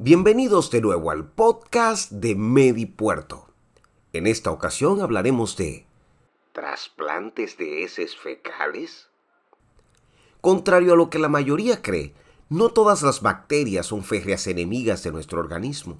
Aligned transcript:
Bienvenidos 0.00 0.70
de 0.70 0.80
nuevo 0.80 1.10
al 1.10 1.26
podcast 1.26 2.12
de 2.12 2.36
Medipuerto. 2.36 3.48
En 4.12 4.28
esta 4.28 4.52
ocasión 4.52 5.00
hablaremos 5.00 5.56
de 5.56 5.86
trasplantes 6.52 7.58
de 7.58 7.82
heces 7.82 8.16
fecales. 8.16 9.08
Contrario 10.40 10.92
a 10.92 10.96
lo 10.96 11.10
que 11.10 11.18
la 11.18 11.28
mayoría 11.28 11.82
cree, 11.82 12.14
no 12.48 12.68
todas 12.68 13.02
las 13.02 13.22
bacterias 13.22 13.86
son 13.86 14.04
férreas 14.04 14.46
enemigas 14.46 15.02
de 15.02 15.10
nuestro 15.10 15.40
organismo. 15.40 15.98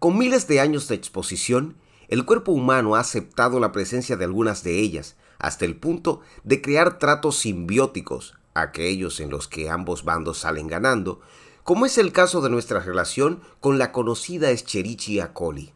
Con 0.00 0.18
miles 0.18 0.48
de 0.48 0.58
años 0.58 0.88
de 0.88 0.96
exposición, 0.96 1.76
el 2.08 2.24
cuerpo 2.24 2.50
humano 2.50 2.96
ha 2.96 3.00
aceptado 3.00 3.60
la 3.60 3.70
presencia 3.70 4.16
de 4.16 4.24
algunas 4.24 4.64
de 4.64 4.80
ellas, 4.80 5.16
hasta 5.38 5.64
el 5.64 5.76
punto 5.76 6.22
de 6.42 6.60
crear 6.60 6.98
tratos 6.98 7.38
simbióticos, 7.38 8.36
aquellos 8.54 9.20
en 9.20 9.30
los 9.30 9.46
que 9.46 9.70
ambos 9.70 10.02
bandos 10.02 10.38
salen 10.38 10.66
ganando, 10.66 11.20
como 11.68 11.84
es 11.84 11.98
el 11.98 12.12
caso 12.12 12.40
de 12.40 12.48
nuestra 12.48 12.80
relación 12.80 13.42
con 13.60 13.76
la 13.76 13.92
conocida 13.92 14.50
Escherichia 14.50 15.34
coli, 15.34 15.74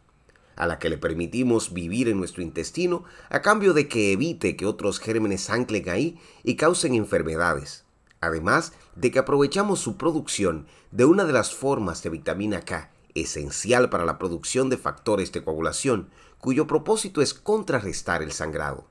a 0.55 0.65
la 0.65 0.79
que 0.79 0.89
le 0.89 0.97
permitimos 0.97 1.71
vivir 1.71 2.09
en 2.09 2.17
nuestro 2.17 2.41
intestino 2.41 3.03
a 3.29 3.43
cambio 3.43 3.73
de 3.73 3.87
que 3.87 4.11
evite 4.11 4.55
que 4.55 4.65
otros 4.65 4.99
gérmenes 4.99 5.51
anclen 5.51 5.87
ahí 5.89 6.19
y 6.43 6.55
causen 6.55 6.95
enfermedades, 6.95 7.85
además 8.21 8.73
de 8.95 9.11
que 9.11 9.19
aprovechamos 9.19 9.81
su 9.81 9.95
producción 9.95 10.65
de 10.89 11.05
una 11.05 11.25
de 11.25 11.33
las 11.33 11.53
formas 11.53 12.01
de 12.01 12.09
vitamina 12.09 12.61
K 12.61 12.89
esencial 13.13 13.91
para 13.91 14.03
la 14.03 14.17
producción 14.17 14.71
de 14.71 14.77
factores 14.77 15.31
de 15.31 15.43
coagulación, 15.43 16.09
cuyo 16.39 16.65
propósito 16.65 17.21
es 17.21 17.35
contrarrestar 17.35 18.23
el 18.23 18.31
sangrado. 18.31 18.87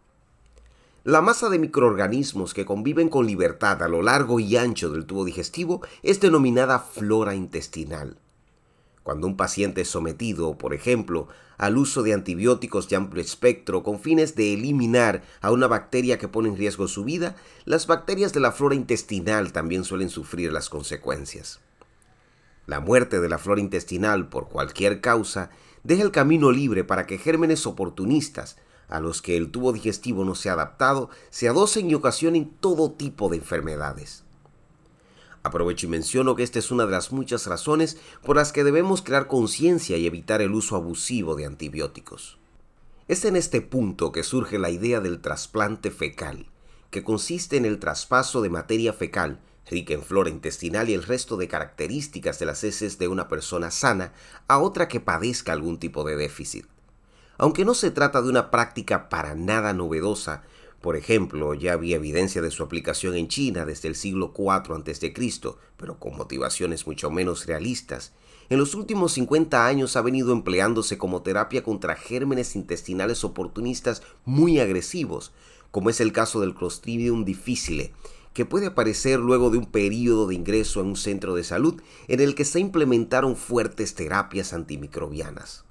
La 1.04 1.20
masa 1.20 1.48
de 1.48 1.58
microorganismos 1.58 2.54
que 2.54 2.64
conviven 2.64 3.08
con 3.08 3.26
libertad 3.26 3.82
a 3.82 3.88
lo 3.88 4.02
largo 4.02 4.38
y 4.38 4.56
ancho 4.56 4.88
del 4.90 5.04
tubo 5.04 5.24
digestivo 5.24 5.82
es 6.04 6.20
denominada 6.20 6.78
flora 6.78 7.34
intestinal. 7.34 8.18
Cuando 9.02 9.26
un 9.26 9.36
paciente 9.36 9.80
es 9.80 9.88
sometido, 9.88 10.56
por 10.56 10.74
ejemplo, 10.74 11.26
al 11.58 11.76
uso 11.76 12.04
de 12.04 12.14
antibióticos 12.14 12.88
de 12.88 12.94
amplio 12.94 13.20
espectro 13.20 13.82
con 13.82 13.98
fines 13.98 14.36
de 14.36 14.54
eliminar 14.54 15.24
a 15.40 15.50
una 15.50 15.66
bacteria 15.66 16.18
que 16.18 16.28
pone 16.28 16.50
en 16.50 16.56
riesgo 16.56 16.86
su 16.86 17.02
vida, 17.02 17.34
las 17.64 17.88
bacterias 17.88 18.32
de 18.32 18.38
la 18.38 18.52
flora 18.52 18.76
intestinal 18.76 19.50
también 19.52 19.82
suelen 19.82 20.08
sufrir 20.08 20.52
las 20.52 20.68
consecuencias. 20.68 21.58
La 22.66 22.78
muerte 22.78 23.18
de 23.18 23.28
la 23.28 23.38
flora 23.38 23.60
intestinal 23.60 24.28
por 24.28 24.48
cualquier 24.48 25.00
causa 25.00 25.50
deja 25.82 26.04
el 26.04 26.12
camino 26.12 26.52
libre 26.52 26.84
para 26.84 27.08
que 27.08 27.18
gérmenes 27.18 27.66
oportunistas 27.66 28.56
a 28.92 29.00
los 29.00 29.22
que 29.22 29.36
el 29.36 29.50
tubo 29.50 29.72
digestivo 29.72 30.24
no 30.24 30.34
se 30.34 30.50
ha 30.50 30.52
adaptado 30.52 31.08
se 31.30 31.48
adocen 31.48 31.90
y 31.90 31.94
ocasionen 31.94 32.52
todo 32.60 32.92
tipo 32.92 33.28
de 33.28 33.38
enfermedades. 33.38 34.22
Aprovecho 35.42 35.86
y 35.86 35.88
menciono 35.88 36.36
que 36.36 36.42
esta 36.42 36.58
es 36.58 36.70
una 36.70 36.84
de 36.84 36.92
las 36.92 37.10
muchas 37.10 37.46
razones 37.46 37.96
por 38.22 38.36
las 38.36 38.52
que 38.52 38.64
debemos 38.64 39.02
crear 39.02 39.26
conciencia 39.26 39.96
y 39.96 40.06
evitar 40.06 40.40
el 40.40 40.52
uso 40.52 40.76
abusivo 40.76 41.34
de 41.34 41.46
antibióticos. 41.46 42.38
Es 43.08 43.24
en 43.24 43.34
este 43.34 43.60
punto 43.60 44.12
que 44.12 44.22
surge 44.22 44.58
la 44.58 44.70
idea 44.70 45.00
del 45.00 45.20
trasplante 45.20 45.90
fecal, 45.90 46.46
que 46.90 47.02
consiste 47.02 47.56
en 47.56 47.64
el 47.64 47.80
traspaso 47.80 48.42
de 48.42 48.50
materia 48.50 48.92
fecal, 48.92 49.40
rica 49.68 49.94
en 49.94 50.02
flora 50.02 50.30
intestinal 50.30 50.88
y 50.88 50.94
el 50.94 51.02
resto 51.02 51.36
de 51.36 51.48
características 51.48 52.38
de 52.38 52.46
las 52.46 52.62
heces 52.62 52.98
de 52.98 53.08
una 53.08 53.28
persona 53.28 53.70
sana, 53.70 54.12
a 54.46 54.58
otra 54.58 54.86
que 54.86 55.00
padezca 55.00 55.52
algún 55.52 55.78
tipo 55.78 56.04
de 56.04 56.16
déficit. 56.16 56.66
Aunque 57.42 57.64
no 57.64 57.74
se 57.74 57.90
trata 57.90 58.22
de 58.22 58.28
una 58.28 58.52
práctica 58.52 59.08
para 59.08 59.34
nada 59.34 59.72
novedosa, 59.72 60.44
por 60.80 60.94
ejemplo, 60.94 61.54
ya 61.54 61.72
había 61.72 61.96
evidencia 61.96 62.40
de 62.40 62.52
su 62.52 62.62
aplicación 62.62 63.16
en 63.16 63.26
China 63.26 63.66
desde 63.66 63.88
el 63.88 63.96
siglo 63.96 64.32
IV 64.32 64.76
a.C., 64.76 65.12
pero 65.76 65.98
con 65.98 66.16
motivaciones 66.16 66.86
mucho 66.86 67.10
menos 67.10 67.46
realistas. 67.46 68.12
En 68.48 68.60
los 68.60 68.76
últimos 68.76 69.14
50 69.14 69.66
años 69.66 69.96
ha 69.96 70.02
venido 70.02 70.30
empleándose 70.32 70.98
como 70.98 71.22
terapia 71.22 71.64
contra 71.64 71.96
gérmenes 71.96 72.54
intestinales 72.54 73.24
oportunistas 73.24 74.04
muy 74.24 74.60
agresivos, 74.60 75.32
como 75.72 75.90
es 75.90 76.00
el 76.00 76.12
caso 76.12 76.40
del 76.40 76.54
Clostridium 76.54 77.24
difficile, 77.24 77.92
que 78.34 78.44
puede 78.44 78.66
aparecer 78.66 79.18
luego 79.18 79.50
de 79.50 79.58
un 79.58 79.66
periodo 79.66 80.28
de 80.28 80.36
ingreso 80.36 80.80
en 80.80 80.86
un 80.86 80.96
centro 80.96 81.34
de 81.34 81.42
salud 81.42 81.82
en 82.06 82.20
el 82.20 82.36
que 82.36 82.44
se 82.44 82.60
implementaron 82.60 83.34
fuertes 83.34 83.96
terapias 83.96 84.52
antimicrobianas. 84.52 85.64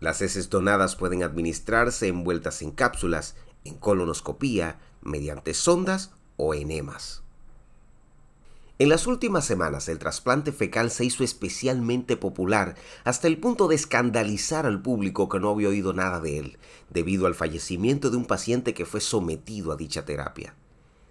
Las 0.00 0.22
heces 0.22 0.50
donadas 0.50 0.96
pueden 0.96 1.22
administrarse 1.22 2.08
envueltas 2.08 2.62
en 2.62 2.72
cápsulas, 2.72 3.36
en 3.64 3.74
colonoscopía, 3.74 4.78
mediante 5.02 5.54
sondas 5.54 6.10
o 6.36 6.54
enemas. 6.54 7.24
En 8.76 8.88
las 8.88 9.06
últimas 9.06 9.44
semanas 9.44 9.88
el 9.88 10.00
trasplante 10.00 10.50
fecal 10.50 10.90
se 10.90 11.04
hizo 11.04 11.22
especialmente 11.22 12.16
popular 12.16 12.74
hasta 13.04 13.28
el 13.28 13.38
punto 13.38 13.68
de 13.68 13.76
escandalizar 13.76 14.66
al 14.66 14.82
público 14.82 15.28
que 15.28 15.38
no 15.38 15.50
había 15.50 15.68
oído 15.68 15.92
nada 15.92 16.18
de 16.18 16.38
él, 16.38 16.58
debido 16.90 17.26
al 17.26 17.36
fallecimiento 17.36 18.10
de 18.10 18.16
un 18.16 18.24
paciente 18.24 18.74
que 18.74 18.84
fue 18.84 19.00
sometido 19.00 19.70
a 19.70 19.76
dicha 19.76 20.04
terapia. 20.04 20.56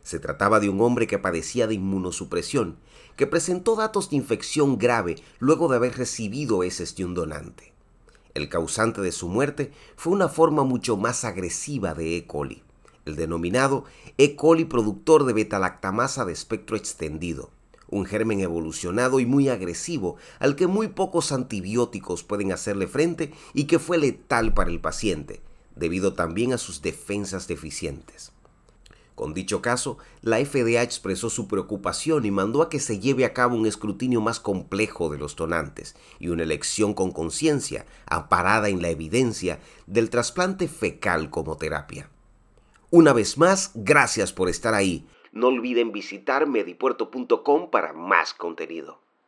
Se 0.04 0.20
trataba 0.20 0.60
de 0.60 0.68
un 0.68 0.82
hombre 0.82 1.08
que 1.08 1.20
padecía 1.20 1.66
de 1.66 1.76
inmunosupresión, 1.76 2.76
que 3.16 3.28
presentó 3.28 3.78
datos 3.78 4.10
de 4.10 4.18
infección 4.18 4.78
grave 4.78 5.16
luego 5.40 5.70
de 5.70 5.78
haber 5.78 5.98
recibido 5.98 6.64
heces 6.64 6.96
de 6.96 7.06
un 7.06 7.14
donante. 7.14 7.73
El 8.34 8.50
causante 8.50 9.02
de 9.02 9.12
su 9.12 9.28
muerte 9.30 9.72
fue 9.96 10.12
una 10.12 10.28
forma 10.28 10.64
mucho 10.64 10.98
más 10.98 11.24
agresiva 11.24 11.94
de 11.94 12.18
E. 12.18 12.26
coli, 12.26 12.64
el 13.06 13.16
denominado 13.16 13.86
E. 14.18 14.36
coli 14.36 14.66
productor 14.66 15.26
de 15.26 15.34
betalactamasa 15.34 16.26
de 16.26 16.34
espectro 16.34 16.76
extendido, 16.76 17.52
un 17.90 18.06
germen 18.06 18.40
evolucionado 18.40 19.20
y 19.20 19.26
muy 19.26 19.50
agresivo 19.50 20.18
al 20.40 20.56
que 20.56 20.68
muy 20.68 20.88
pocos 20.88 21.32
antibióticos 21.32 22.24
pueden 22.24 22.52
hacerle 22.52 22.88
frente 22.88 23.32
y 23.54 23.66
que 23.66 23.80
fue 23.80 24.00
letal 24.00 24.54
para 24.54 24.72
el 24.72 24.82
paciente, 24.82 25.42
debido 25.76 26.14
también 26.14 26.54
a 26.54 26.58
sus 26.58 26.82
defensas 26.82 27.48
deficientes. 27.48 28.33
Con 29.16 29.34
dicho 29.34 29.62
caso, 29.62 30.00
la 30.22 30.44
FDA 30.44 30.82
expresó 30.82 31.30
su 31.30 31.48
preocupación 31.48 32.26
y 32.26 32.32
mandó 32.32 32.64
a 32.64 32.70
que 32.70 32.80
se 32.80 33.00
lleve 33.00 33.26
a 33.26 33.34
cabo 33.34 33.56
un 33.56 33.68
escrutinio 33.68 34.22
más 34.22 34.40
complejo 34.40 35.10
de 35.10 35.20
los 35.20 35.36
donantes 35.36 35.96
y 36.20 36.30
una 36.30 36.44
elección 36.44 36.94
con 36.96 37.12
conciencia, 37.12 37.86
amparada 38.08 38.70
en 38.70 38.82
la 38.82 38.90
evidencia, 38.90 39.60
del 39.86 40.10
trasplante 40.10 40.68
fecal 40.68 41.30
como 41.30 41.58
terapia. 41.58 42.10
Una 42.90 43.14
vez 43.14 43.38
más, 43.38 43.72
gracias 43.76 44.34
por 44.34 44.50
estar 44.50 44.74
ahí. 44.74 45.08
No 45.32 45.48
olviden 45.48 45.92
visitar 45.92 46.48
medipuerto.com 46.48 47.70
para 47.70 47.94
más 47.94 48.34
contenido. 48.34 49.03